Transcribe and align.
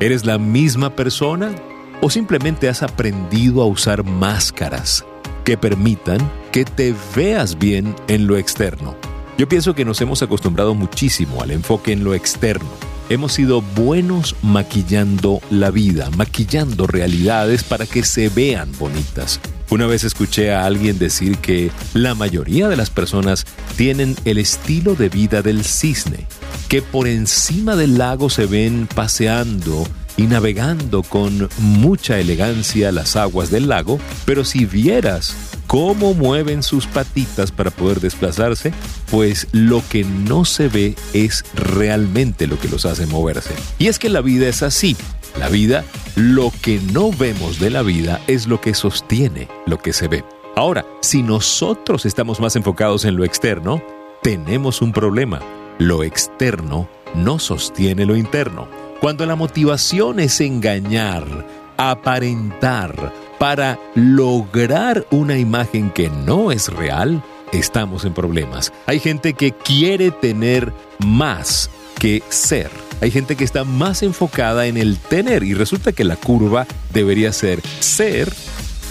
¿Eres 0.00 0.26
la 0.26 0.38
misma 0.38 0.96
persona 0.96 1.54
o 2.00 2.10
simplemente 2.10 2.68
has 2.68 2.82
aprendido 2.82 3.62
a 3.62 3.66
usar 3.66 4.02
máscaras 4.02 5.04
que 5.44 5.56
permitan 5.56 6.18
que 6.50 6.64
te 6.64 6.92
veas 7.14 7.56
bien 7.56 7.94
en 8.08 8.26
lo 8.26 8.36
externo? 8.36 8.96
Yo 9.38 9.48
pienso 9.48 9.72
que 9.72 9.84
nos 9.84 10.00
hemos 10.00 10.20
acostumbrado 10.22 10.74
muchísimo 10.74 11.42
al 11.42 11.52
enfoque 11.52 11.92
en 11.92 12.02
lo 12.02 12.14
externo 12.14 12.91
hemos 13.08 13.32
sido 13.32 13.62
buenos 13.62 14.36
maquillando 14.42 15.40
la 15.50 15.70
vida, 15.70 16.10
maquillando 16.16 16.86
realidades 16.86 17.64
para 17.64 17.86
que 17.86 18.04
se 18.04 18.28
vean 18.28 18.70
bonitas. 18.78 19.40
Una 19.70 19.86
vez 19.86 20.04
escuché 20.04 20.52
a 20.52 20.66
alguien 20.66 20.98
decir 20.98 21.38
que 21.38 21.70
la 21.94 22.14
mayoría 22.14 22.68
de 22.68 22.76
las 22.76 22.90
personas 22.90 23.46
tienen 23.76 24.16
el 24.24 24.38
estilo 24.38 24.94
de 24.94 25.08
vida 25.08 25.40
del 25.40 25.64
cisne, 25.64 26.26
que 26.68 26.82
por 26.82 27.08
encima 27.08 27.74
del 27.74 27.96
lago 27.96 28.28
se 28.28 28.46
ven 28.46 28.86
paseando 28.94 29.86
y 30.16 30.24
navegando 30.24 31.02
con 31.02 31.48
mucha 31.58 32.18
elegancia 32.18 32.92
las 32.92 33.16
aguas 33.16 33.50
del 33.50 33.68
lago, 33.68 33.98
pero 34.26 34.44
si 34.44 34.66
vieras 34.66 35.34
cómo 35.72 36.12
mueven 36.12 36.62
sus 36.62 36.86
patitas 36.86 37.50
para 37.50 37.70
poder 37.70 37.98
desplazarse, 37.98 38.74
pues 39.10 39.48
lo 39.52 39.82
que 39.88 40.04
no 40.04 40.44
se 40.44 40.68
ve 40.68 40.96
es 41.14 41.46
realmente 41.54 42.46
lo 42.46 42.60
que 42.60 42.68
los 42.68 42.84
hace 42.84 43.06
moverse. 43.06 43.54
Y 43.78 43.86
es 43.86 43.98
que 43.98 44.10
la 44.10 44.20
vida 44.20 44.48
es 44.48 44.62
así. 44.62 44.98
La 45.38 45.48
vida, 45.48 45.82
lo 46.14 46.52
que 46.60 46.78
no 46.92 47.10
vemos 47.10 47.58
de 47.58 47.70
la 47.70 47.80
vida 47.80 48.20
es 48.26 48.46
lo 48.46 48.60
que 48.60 48.74
sostiene 48.74 49.48
lo 49.64 49.78
que 49.78 49.94
se 49.94 50.08
ve. 50.08 50.24
Ahora, 50.56 50.84
si 51.00 51.22
nosotros 51.22 52.04
estamos 52.04 52.38
más 52.38 52.54
enfocados 52.54 53.06
en 53.06 53.16
lo 53.16 53.24
externo, 53.24 53.82
tenemos 54.22 54.82
un 54.82 54.92
problema. 54.92 55.40
Lo 55.78 56.02
externo 56.02 56.86
no 57.14 57.38
sostiene 57.38 58.04
lo 58.04 58.14
interno. 58.14 58.68
Cuando 59.00 59.24
la 59.24 59.36
motivación 59.36 60.20
es 60.20 60.38
engañar, 60.42 61.46
aparentar, 61.78 63.10
para 63.42 63.76
lograr 63.96 65.04
una 65.10 65.36
imagen 65.36 65.90
que 65.90 66.08
no 66.08 66.52
es 66.52 66.68
real, 66.68 67.24
estamos 67.50 68.04
en 68.04 68.14
problemas. 68.14 68.72
Hay 68.86 69.00
gente 69.00 69.34
que 69.34 69.50
quiere 69.50 70.12
tener 70.12 70.72
más 71.00 71.68
que 71.98 72.22
ser. 72.28 72.70
Hay 73.00 73.10
gente 73.10 73.34
que 73.34 73.42
está 73.42 73.64
más 73.64 74.04
enfocada 74.04 74.66
en 74.66 74.76
el 74.76 74.96
tener 74.96 75.42
y 75.42 75.54
resulta 75.54 75.90
que 75.90 76.04
la 76.04 76.14
curva 76.14 76.68
debería 76.92 77.32
ser 77.32 77.60
ser, 77.80 78.32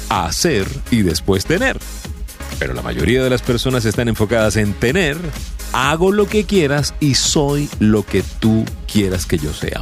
hacer 0.10 0.68
y 0.92 1.04
después 1.04 1.46
tener. 1.46 1.80
Pero 2.60 2.74
la 2.74 2.82
mayoría 2.82 3.24
de 3.24 3.30
las 3.30 3.44
personas 3.44 3.86
están 3.86 4.10
enfocadas 4.10 4.58
en 4.58 4.74
tener, 4.74 5.16
hago 5.72 6.12
lo 6.12 6.28
que 6.28 6.44
quieras 6.44 6.94
y 7.00 7.14
soy 7.14 7.70
lo 7.80 8.06
que 8.06 8.22
tú 8.42 8.66
quieras 8.92 9.26
que 9.26 9.38
yo 9.38 9.54
sea. 9.54 9.82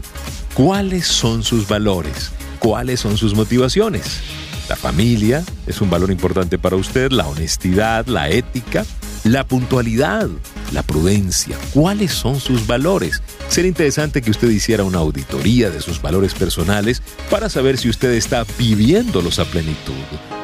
¿Cuáles 0.54 1.08
son 1.08 1.42
sus 1.42 1.68
valores? 1.68 2.30
¿Cuáles 2.60 3.00
son 3.00 3.18
sus 3.18 3.34
motivaciones? 3.34 4.22
La 4.70 4.76
familia 4.76 5.44
es 5.66 5.82
un 5.82 5.90
valor 5.90 6.12
importante 6.12 6.60
para 6.60 6.76
usted, 6.76 7.12
la 7.12 7.28
honestidad, 7.28 8.06
la 8.06 8.30
ética, 8.30 8.86
la 9.24 9.44
puntualidad, 9.44 10.30
la 10.72 10.84
prudencia. 10.84 11.58
¿Cuáles 11.74 12.12
son 12.12 12.40
sus 12.40 12.68
valores? 12.68 13.24
Sería 13.48 13.70
interesante 13.70 14.22
que 14.22 14.30
usted 14.30 14.48
hiciera 14.48 14.84
una 14.84 15.00
auditoría 15.00 15.72
de 15.72 15.82
sus 15.82 16.00
valores 16.00 16.36
personales 16.36 17.02
para 17.32 17.50
saber 17.50 17.80
si 17.80 17.90
usted 17.90 18.12
está 18.12 18.46
viviéndolos 18.60 19.40
a 19.40 19.46
plenitud. 19.46 19.94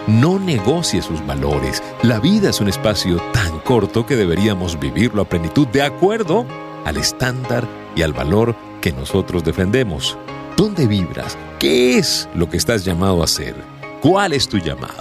No 0.07 0.39
negocie 0.39 1.03
sus 1.03 1.23
valores. 1.27 1.83
La 2.01 2.19
vida 2.19 2.49
es 2.49 2.59
un 2.59 2.67
espacio 2.67 3.17
tan 3.31 3.59
corto 3.59 4.07
que 4.07 4.15
deberíamos 4.15 4.79
vivirlo 4.79 5.21
a 5.21 5.29
plenitud 5.29 5.67
de 5.67 5.83
acuerdo 5.83 6.47
al 6.83 6.97
estándar 6.97 7.67
y 7.95 8.01
al 8.01 8.13
valor 8.13 8.55
que 8.81 8.91
nosotros 8.91 9.43
defendemos. 9.43 10.17
¿Dónde 10.57 10.87
vibras? 10.87 11.37
¿Qué 11.59 11.99
es 11.99 12.27
lo 12.33 12.49
que 12.49 12.57
estás 12.57 12.85
llamado 12.85 13.21
a 13.21 13.25
hacer? 13.25 13.74
¿Cuál 14.07 14.33
es 14.33 14.47
tu 14.47 14.59
llamado? 14.59 14.93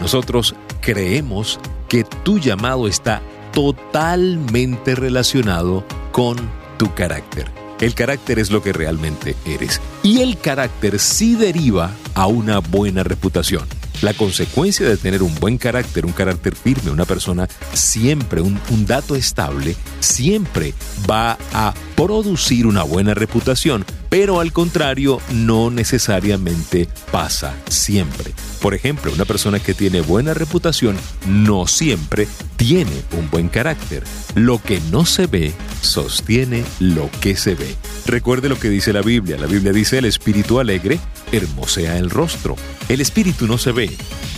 Nosotros 0.00 0.54
creemos 0.80 1.60
que 1.86 2.02
tu 2.02 2.38
llamado 2.38 2.88
está 2.88 3.20
totalmente 3.52 4.94
relacionado 4.94 5.84
con 6.12 6.38
tu 6.78 6.94
carácter. 6.94 7.50
El 7.78 7.94
carácter 7.94 8.38
es 8.38 8.50
lo 8.50 8.62
que 8.62 8.72
realmente 8.72 9.36
eres. 9.44 9.82
Y 10.02 10.22
el 10.22 10.38
carácter 10.38 10.98
sí 10.98 11.34
deriva 11.34 11.90
a 12.14 12.26
una 12.26 12.60
buena 12.60 13.02
reputación. 13.02 13.68
La 14.02 14.14
consecuencia 14.14 14.88
de 14.88 14.96
tener 14.96 15.22
un 15.22 15.34
buen 15.36 15.58
carácter, 15.58 16.04
un 16.04 16.12
carácter 16.12 16.56
firme, 16.56 16.90
una 16.90 17.04
persona 17.04 17.48
siempre, 17.72 18.40
un, 18.40 18.60
un, 18.70 18.84
dato 18.84 19.14
estable, 19.14 19.76
siempre 20.00 20.74
va 21.08 21.38
a 21.52 21.72
producir 21.94 22.66
una 22.66 22.82
buena 22.82 23.14
reputación, 23.14 23.84
pero 24.08 24.40
al 24.40 24.52
contrario, 24.52 25.20
no 25.32 25.70
necesariamente 25.70 26.88
pasa 27.12 27.54
siempre. 27.68 28.32
Por 28.60 28.74
ejemplo, 28.74 29.12
una 29.12 29.24
persona 29.24 29.60
que 29.60 29.72
tiene 29.72 30.00
buena 30.00 30.34
reputación 30.34 30.96
no 31.28 31.68
siempre 31.68 32.26
tiene 32.56 33.02
un 33.16 33.30
buen 33.30 33.48
carácter. 33.48 34.02
Lo 34.34 34.60
que 34.60 34.80
no 34.90 35.06
se 35.06 35.26
ve 35.26 35.52
sostiene 35.80 36.64
lo 36.80 37.08
que 37.20 37.36
se 37.36 37.54
ve. 37.54 37.76
Recuerde 38.06 38.48
lo 38.48 38.58
que 38.58 38.68
dice 38.68 38.92
la 38.92 39.02
Biblia. 39.02 39.36
La 39.38 39.46
Biblia 39.46 39.72
dice 39.72 39.98
el 39.98 40.04
espíritu 40.04 40.58
alegre 40.58 40.98
hermosea 41.32 41.98
el 41.98 42.10
rostro. 42.10 42.56
El 42.88 43.00
espíritu 43.00 43.46
no 43.46 43.58
se 43.58 43.72
ve, 43.72 43.90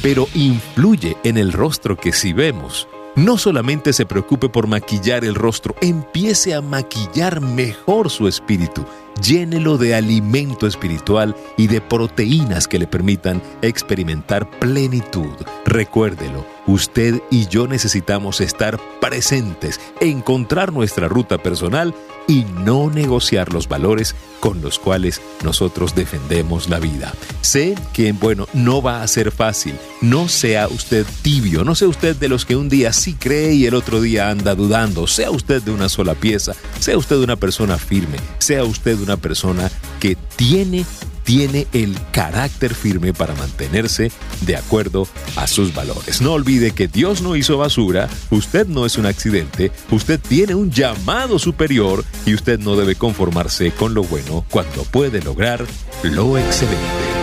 pero 0.03 0.29
influye 0.35 1.17
en 1.25 1.37
el 1.37 1.53
rostro 1.53 1.97
que 1.97 2.13
sí 2.13 2.33
vemos. 2.33 2.89
No 3.17 3.39
solamente 3.39 3.93
se 3.93 4.07
preocupe 4.07 4.49
por 4.49 4.67
maquillar 4.67 5.25
el 5.25 5.37
rostro, 5.37 5.77
empiece 5.81 6.53
a 6.53 6.61
maquillar 6.61 7.41
mejor 7.41 8.11
su 8.11 8.27
espíritu. 8.27 8.85
Llénelo 9.23 9.79
de 9.79 9.95
alimento 9.95 10.67
espiritual 10.67 11.37
y 11.57 11.67
de 11.67 11.81
proteínas 11.81 12.69
que 12.69 12.79
le 12.79 12.87
permitan 12.87 13.43
experimentar 13.63 14.49
plenitud. 14.59 15.35
Recuérdelo, 15.65 16.45
usted 16.67 17.21
y 17.31 17.47
yo 17.49 17.67
necesitamos 17.67 18.41
estar 18.41 18.81
presentes, 19.01 19.81
encontrar 20.01 20.73
nuestra 20.73 21.09
ruta 21.09 21.39
personal 21.39 21.95
y 22.27 22.45
no 22.65 22.91
negociar 22.91 23.53
los 23.53 23.69
valores 23.69 24.15
con 24.41 24.61
los 24.61 24.79
cuales 24.79 25.21
nosotros 25.43 25.95
defendemos 25.95 26.69
la 26.69 26.79
vida. 26.79 27.13
Sé 27.41 27.75
que, 27.93 28.13
bueno, 28.13 28.47
no 28.53 28.83
va 28.83 29.03
a 29.03 29.09
ser 29.09 29.31
fácil. 29.31 29.75
No 30.01 30.29
sea 30.29 30.69
usted 30.69 31.07
tibio, 31.23 31.65
no 31.65 31.75
sea 31.75 31.89
usted 31.89 32.17
de 32.17 32.29
los 32.29 32.45
que 32.45 32.57
un 32.57 32.69
día 32.69 32.93
sí 32.93 33.15
cree 33.15 33.55
y 33.55 33.67
el 33.67 33.75
otro 33.75 34.01
día 34.01 34.31
anda 34.31 34.55
dudando. 34.55 35.07
Sea 35.07 35.31
usted 35.31 35.63
de 35.63 35.71
una 35.71 35.89
sola 35.89 36.15
pieza, 36.15 36.55
sea 36.79 36.99
usted 36.99 37.17
una 37.17 37.37
persona 37.37 37.79
firme, 37.79 38.19
sea 38.39 38.65
usted 38.65 38.99
una 39.05 39.17
persona 39.17 39.71
que 40.01 40.17
tiene 40.37 40.85
tiene 41.25 41.67
el 41.73 41.97
carácter 42.13 42.75
firme 42.75 43.13
para 43.13 43.35
mantenerse 43.35 44.13
de 44.43 44.57
acuerdo 44.57 45.09
a 45.37 45.47
sus 45.47 45.75
valores. 45.75 46.21
No 46.21 46.33
olvide 46.33 46.73
que 46.73 46.87
Dios 46.87 47.23
no 47.23 47.35
hizo 47.35 47.59
basura, 47.59 48.09
usted 48.31 48.67
no 48.67 48.87
es 48.87 48.99
un 48.99 49.07
accidente, 49.07 49.73
usted 49.91 50.21
tiene 50.21 50.55
un 50.55 50.71
llamado 50.71 51.39
superior 51.39 52.05
y 52.27 52.35
usted 52.35 52.61
no 52.61 52.77
debe 52.77 52.95
conformarse 52.95 53.73
con 53.73 53.95
lo 53.95 54.05
bueno 54.05 54.45
cuando 54.51 54.83
puede 54.85 55.23
lograr 55.23 55.65
lo 56.03 56.39
excelente. 56.39 57.15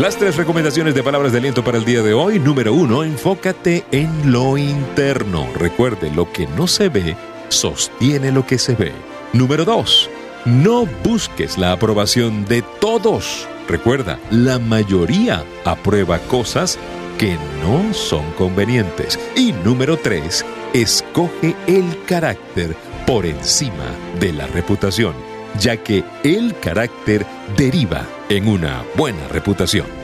Las 0.00 0.16
tres 0.16 0.36
recomendaciones 0.36 0.96
de 0.96 1.04
palabras 1.04 1.30
de 1.30 1.38
aliento 1.38 1.62
para 1.62 1.78
el 1.78 1.84
día 1.84 2.02
de 2.02 2.14
hoy. 2.14 2.40
Número 2.40 2.74
uno, 2.74 3.04
enfócate 3.04 3.84
en 3.92 4.32
lo 4.32 4.58
interno. 4.58 5.48
Recuerde, 5.54 6.10
lo 6.10 6.32
que 6.32 6.48
no 6.48 6.66
se 6.66 6.88
ve 6.88 7.16
sostiene 7.48 8.32
lo 8.32 8.44
que 8.44 8.58
se 8.58 8.74
ve. 8.74 9.13
Número 9.34 9.64
dos, 9.64 10.08
no 10.44 10.86
busques 11.02 11.58
la 11.58 11.72
aprobación 11.72 12.44
de 12.44 12.62
todos. 12.80 13.48
Recuerda, 13.66 14.20
la 14.30 14.60
mayoría 14.60 15.44
aprueba 15.64 16.20
cosas 16.20 16.78
que 17.18 17.36
no 17.60 17.92
son 17.92 18.30
convenientes. 18.38 19.18
Y 19.34 19.50
número 19.50 19.96
tres, 19.96 20.46
escoge 20.72 21.56
el 21.66 21.84
carácter 22.06 22.76
por 23.08 23.26
encima 23.26 23.90
de 24.20 24.32
la 24.32 24.46
reputación, 24.46 25.14
ya 25.58 25.78
que 25.78 26.04
el 26.22 26.56
carácter 26.60 27.26
deriva 27.56 28.06
en 28.28 28.46
una 28.46 28.84
buena 28.94 29.26
reputación. 29.26 30.03